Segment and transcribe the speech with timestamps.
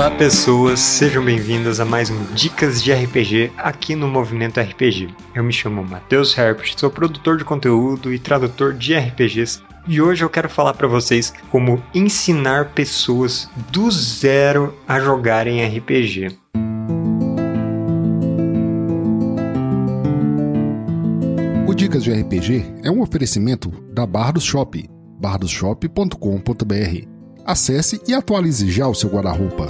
[0.00, 5.14] Olá pessoas, sejam bem-vindas a mais um Dicas de RPG aqui no Movimento RPG.
[5.34, 10.24] Eu me chamo Matheus Herbert, sou produtor de conteúdo e tradutor de RPGs e hoje
[10.24, 16.28] eu quero falar para vocês como ensinar pessoas do zero a jogarem RPG.
[21.68, 24.82] O Dicas de RPG é um oferecimento da Bar do Shop,
[25.20, 27.09] bardosshop.com.br.
[27.50, 29.66] Acesse e atualize já o seu guarda-roupa.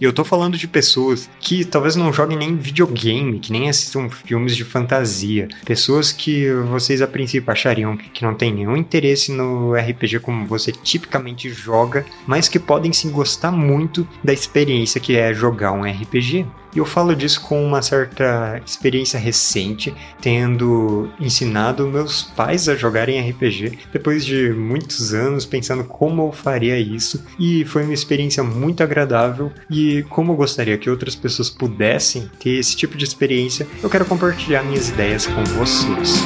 [0.00, 4.08] E eu tô falando de pessoas que talvez não joguem nem videogame, que nem assistam
[4.08, 5.46] filmes de fantasia.
[5.64, 10.72] Pessoas que vocês a princípio achariam que não tem nenhum interesse no RPG como você
[10.72, 16.44] tipicamente joga, mas que podem sim gostar muito da experiência que é jogar um RPG.
[16.74, 23.20] E eu falo disso com uma certa experiência recente, tendo ensinado meus pais a jogarem
[23.30, 28.82] RPG depois de muitos anos pensando como eu faria isso, e foi uma experiência muito
[28.82, 29.52] agradável.
[29.70, 34.04] E como eu gostaria que outras pessoas pudessem ter esse tipo de experiência, eu quero
[34.04, 36.20] compartilhar minhas ideias com vocês.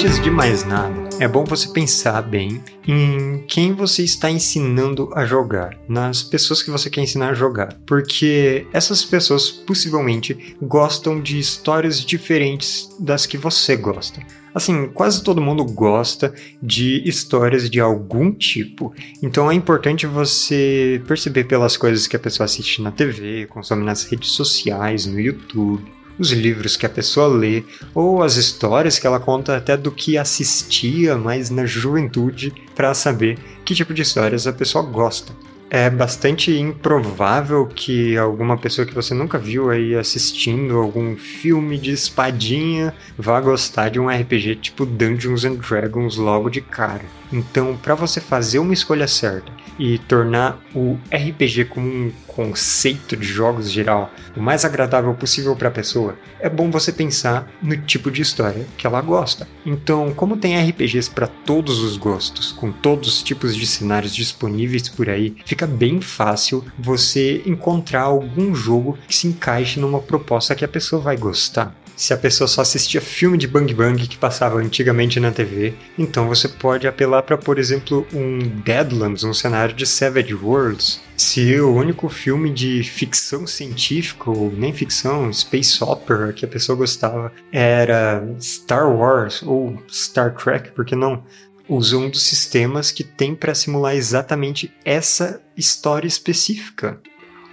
[0.00, 5.26] Antes de mais nada, é bom você pensar bem em quem você está ensinando a
[5.26, 11.36] jogar, nas pessoas que você quer ensinar a jogar, porque essas pessoas possivelmente gostam de
[11.36, 14.24] histórias diferentes das que você gosta.
[14.54, 16.32] Assim, quase todo mundo gosta
[16.62, 18.94] de histórias de algum tipo.
[19.20, 24.04] Então é importante você perceber pelas coisas que a pessoa assiste na TV, consome nas
[24.04, 27.62] redes sociais, no YouTube os livros que a pessoa lê,
[27.94, 33.38] ou as histórias que ela conta até do que assistia mais na juventude para saber
[33.64, 35.32] que tipo de histórias a pessoa gosta.
[35.70, 41.92] É bastante improvável que alguma pessoa que você nunca viu aí assistindo algum filme de
[41.92, 47.04] espadinha vá gostar de um RPG tipo Dungeons and Dragons logo de cara.
[47.30, 53.26] Então, para você fazer uma escolha certa e tornar o RPG como um conceito de
[53.26, 58.12] jogos geral o mais agradável possível para a pessoa, é bom você pensar no tipo
[58.12, 59.48] de história que ela gosta.
[59.66, 64.88] Então, como tem RPGs para todos os gostos, com todos os tipos de cenários disponíveis
[64.88, 70.64] por aí, fica bem fácil você encontrar algum jogo que se encaixe numa proposta que
[70.64, 71.74] a pessoa vai gostar.
[71.98, 76.28] Se a pessoa só assistia filme de Bang Bang que passava antigamente na TV, então
[76.28, 81.00] você pode apelar para, por exemplo, um Deadlands, um cenário de Savage Worlds.
[81.16, 86.78] Se o único filme de ficção científica, ou nem ficção, space opera que a pessoa
[86.78, 91.24] gostava era Star Wars ou Star Trek, por que não?
[91.68, 97.00] Usa um dos sistemas que tem para simular exatamente essa história específica.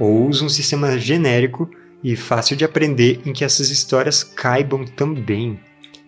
[0.00, 1.70] Ou usa um sistema genérico
[2.02, 5.58] e fácil de aprender em que essas histórias caibam também.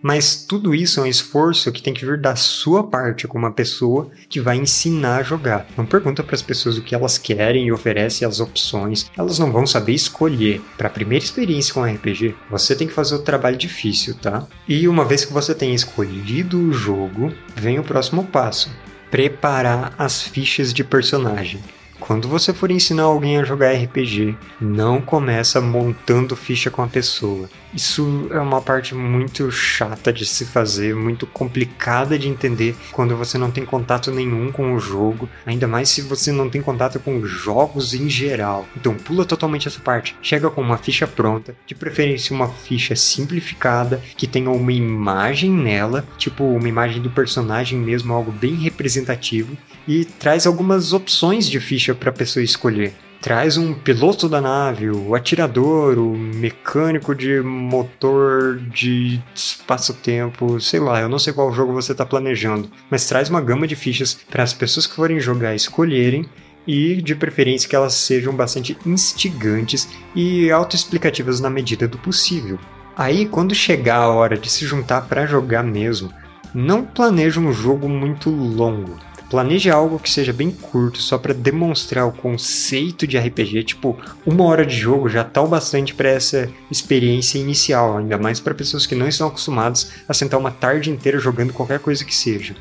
[0.05, 3.51] Mas tudo isso é um esforço que tem que vir da sua parte como uma
[3.51, 5.65] pessoa que vai ensinar a jogar.
[5.75, 9.09] Não pergunta para as pessoas o que elas querem e oferece as opções.
[9.17, 10.61] Elas não vão saber escolher.
[10.77, 14.45] Para a primeira experiência com RPG, você tem que fazer o trabalho difícil, tá?
[14.67, 18.69] E uma vez que você tem escolhido o jogo, vem o próximo passo:
[19.09, 21.59] preparar as fichas de personagem.
[22.05, 27.49] Quando você for ensinar alguém a jogar RPG, não começa montando ficha com a pessoa.
[27.73, 33.39] Isso é uma parte muito chata de se fazer, muito complicada de entender quando você
[33.39, 37.25] não tem contato nenhum com o jogo, ainda mais se você não tem contato com
[37.25, 38.67] jogos em geral.
[38.77, 40.15] Então pula totalmente essa parte.
[40.21, 46.05] Chega com uma ficha pronta, de preferência uma ficha simplificada que tenha uma imagem nela,
[46.19, 49.57] tipo uma imagem do personagem mesmo, algo bem representativo,
[49.87, 52.93] e traz algumas opções de ficha para a pessoa escolher
[53.25, 61.01] traz um piloto da nave, o atirador, o mecânico de motor de espaço-tempo, sei lá,
[61.01, 64.43] eu não sei qual jogo você está planejando, mas traz uma gama de fichas para
[64.43, 66.29] as pessoas que forem jogar escolherem
[66.67, 72.59] e de preferência que elas sejam bastante instigantes e autoexplicativas na medida do possível.
[72.95, 76.13] Aí, quando chegar a hora de se juntar para jogar mesmo,
[76.53, 78.99] não planeje um jogo muito longo.
[79.29, 83.63] Planeje algo que seja bem curto, só para demonstrar o conceito de RPG.
[83.63, 88.39] Tipo, uma hora de jogo já tá o bastante para essa experiência inicial, ainda mais
[88.39, 92.15] para pessoas que não estão acostumadas a sentar uma tarde inteira jogando qualquer coisa que
[92.15, 92.55] seja.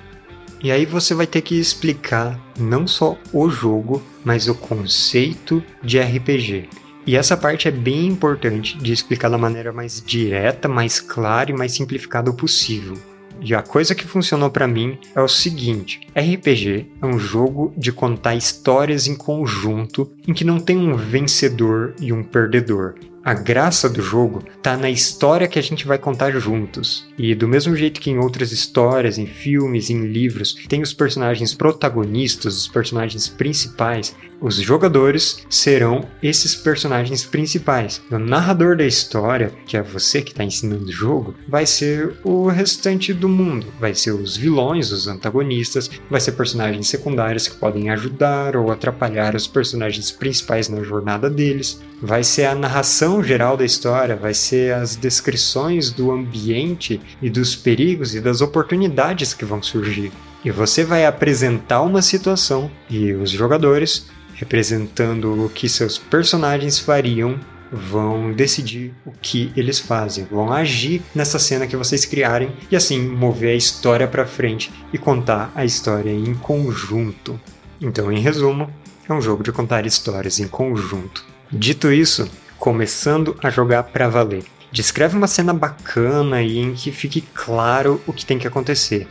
[0.62, 6.00] E aí você vai ter que explicar não só o jogo, mas o conceito de
[6.00, 6.70] RPG.
[7.06, 11.54] E essa parte é bem importante de explicar da maneira mais direta, mais clara e
[11.54, 12.96] mais simplificada possível.
[13.40, 17.92] E a coisa que funcionou para mim é o seguinte: RPG é um jogo de
[17.92, 22.94] contar histórias em conjunto em que não tem um vencedor e um perdedor.
[23.24, 27.06] A graça do jogo tá na história que a gente vai contar juntos.
[27.16, 31.54] E do mesmo jeito que em outras histórias, em filmes, em livros, tem os personagens
[31.54, 38.02] protagonistas, os personagens principais, os jogadores serão esses personagens principais.
[38.10, 42.48] O narrador da história, que é você que está ensinando o jogo, vai ser o
[42.48, 43.68] restante do mundo.
[43.80, 49.34] Vai ser os vilões, os antagonistas, vai ser personagens secundários que podem ajudar ou atrapalhar
[49.34, 51.80] os personagens principais na jornada deles.
[52.02, 57.54] Vai ser a narração geral da história, vai ser as descrições do ambiente e dos
[57.54, 60.10] perigos e das oportunidades que vão surgir.
[60.44, 67.38] E você vai apresentar uma situação e os jogadores representando o que seus personagens fariam,
[67.72, 73.00] vão decidir o que eles fazem, vão agir nessa cena que vocês criarem e assim
[73.00, 77.40] mover a história para frente e contar a história em conjunto.
[77.80, 78.70] Então, em resumo,
[79.08, 81.24] é um jogo de contar histórias em conjunto.
[81.50, 82.28] Dito isso,
[82.64, 84.42] começando a jogar para valer.
[84.72, 89.06] Descreve uma cena bacana e em que fique claro o que tem que acontecer.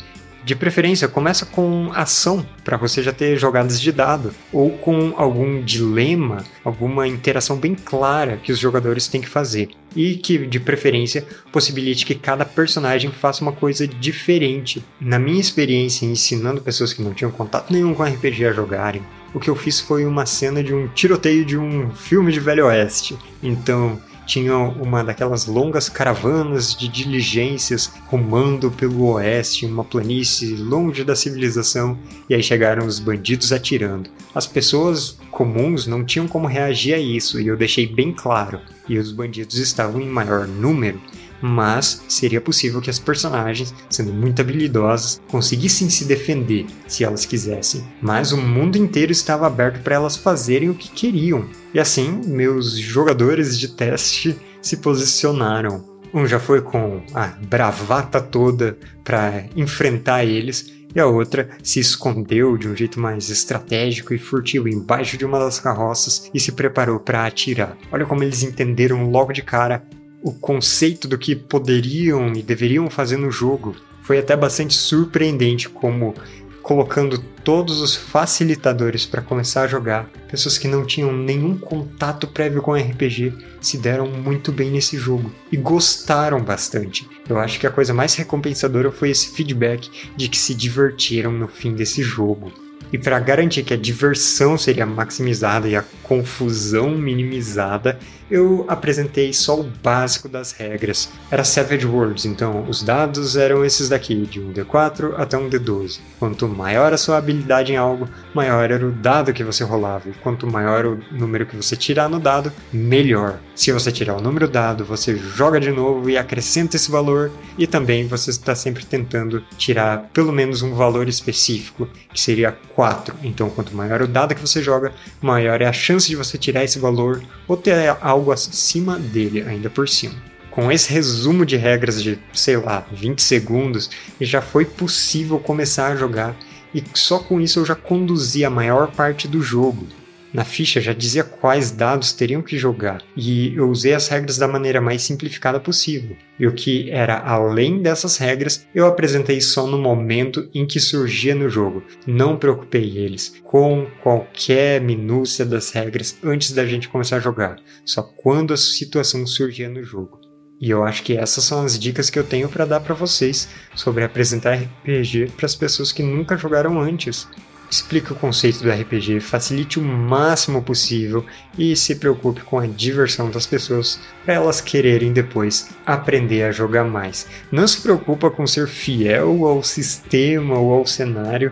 [0.45, 5.61] De preferência, começa com ação, para você já ter jogadas de dado, ou com algum
[5.63, 9.69] dilema, alguma interação bem clara que os jogadores têm que fazer.
[9.95, 14.83] E que, de preferência, possibilite que cada personagem faça uma coisa diferente.
[14.99, 19.01] Na minha experiência ensinando pessoas que não tinham contato nenhum com RPG a jogarem,
[19.33, 22.65] o que eu fiz foi uma cena de um tiroteio de um filme de Velho
[22.65, 23.17] Oeste.
[23.41, 31.15] Então, tinha uma daquelas longas caravanas de diligências rumando pelo oeste, uma planície longe da
[31.15, 31.97] civilização,
[32.29, 34.09] e aí chegaram os bandidos atirando.
[34.33, 38.59] As pessoas comuns não tinham como reagir a isso, e eu deixei bem claro.
[38.87, 40.99] E os bandidos estavam em maior número,
[41.45, 47.83] mas seria possível que as personagens, sendo muito habilidosas, conseguissem se defender se elas quisessem.
[48.01, 51.45] Mas o mundo inteiro estava aberto para elas fazerem o que queriam.
[51.73, 55.83] E assim, meus jogadores de teste se posicionaram.
[56.13, 62.55] Um já foi com a bravata toda para enfrentar eles, e a outra se escondeu
[62.55, 66.99] de um jeito mais estratégico e furtivo embaixo de uma das carroças e se preparou
[66.99, 67.75] para atirar.
[67.91, 69.83] Olha como eles entenderam logo de cara
[70.23, 73.75] o conceito do que poderiam e deveriam fazer no jogo.
[74.01, 76.15] Foi até bastante surpreendente como
[76.63, 82.61] colocando todos os facilitadores para começar a jogar, pessoas que não tinham nenhum contato prévio
[82.61, 87.05] com RPG se deram muito bem nesse jogo e gostaram bastante.
[87.27, 91.49] Eu acho que a coisa mais recompensadora foi esse feedback de que se divertiram no
[91.49, 92.51] fim desse jogo.
[92.93, 97.97] E para garantir que a diversão seria maximizada e a confusão minimizada,
[98.29, 101.09] eu apresentei só o básico das regras.
[101.31, 105.99] Era Savage Worlds, então os dados eram esses daqui, de um D4 até um D12.
[106.19, 110.13] Quanto maior a sua habilidade em algo, maior era o dado que você rolava, e
[110.13, 113.39] quanto maior o número que você tirar no dado, melhor.
[113.55, 117.65] Se você tirar o número dado, você joga de novo e acrescenta esse valor, e
[117.65, 122.82] também você está sempre tentando tirar pelo menos um valor específico, que seria 4.
[123.23, 124.91] Então, quanto maior o dado que você joga,
[125.21, 129.69] maior é a chance de você tirar esse valor ou ter algo acima dele, ainda
[129.69, 130.15] por cima.
[130.51, 133.89] Com esse resumo de regras de, sei lá, 20 segundos,
[134.21, 136.35] já foi possível começar a jogar
[136.73, 139.87] e só com isso eu já conduzi a maior parte do jogo.
[140.33, 144.47] Na ficha já dizia quais dados teriam que jogar, e eu usei as regras da
[144.47, 146.17] maneira mais simplificada possível.
[146.39, 151.35] E o que era além dessas regras, eu apresentei só no momento em que surgia
[151.35, 151.83] no jogo.
[152.07, 158.01] Não preocupei eles com qualquer minúcia das regras antes da gente começar a jogar, só
[158.01, 160.19] quando a situação surgia no jogo.
[160.59, 163.49] E eu acho que essas são as dicas que eu tenho para dar para vocês
[163.75, 167.27] sobre apresentar RPG para as pessoas que nunca jogaram antes.
[167.73, 171.25] Explique o conceito do RPG, facilite o máximo possível
[171.57, 176.83] e se preocupe com a diversão das pessoas para elas quererem depois aprender a jogar
[176.83, 177.25] mais.
[177.51, 181.51] Não se preocupa com ser fiel ao sistema ou ao cenário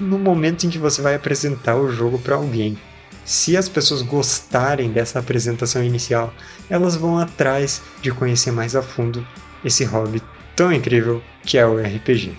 [0.00, 2.78] no momento em que você vai apresentar o jogo para alguém.
[3.22, 6.32] Se as pessoas gostarem dessa apresentação inicial,
[6.70, 9.26] elas vão atrás de conhecer mais a fundo
[9.62, 10.22] esse hobby
[10.56, 12.34] tão incrível que é o RPG.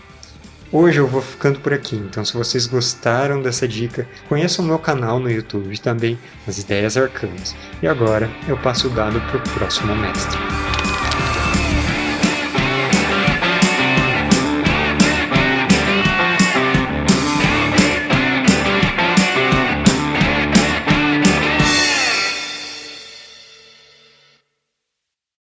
[0.77, 4.77] Hoje eu vou ficando por aqui, então se vocês gostaram dessa dica, conheçam o meu
[4.77, 7.55] canal no YouTube também, as Ideias Arcanas.
[7.81, 10.37] E agora eu passo o dado para o próximo mestre.